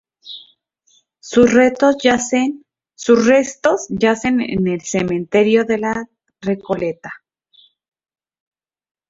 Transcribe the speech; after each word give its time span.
Sus 1.19 1.53
restos 1.53 1.97
yacen 2.01 2.65
en 4.41 4.67
el 4.67 4.81
Cementerio 4.81 5.63
de 5.63 5.77
la 5.77 6.09
Recoleta. 6.41 7.21